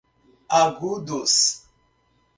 [0.59, 1.61] Agudos